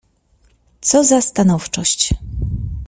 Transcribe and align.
"Co 0.81 1.03
za 1.03 1.21
stanowczość!" 1.21 2.13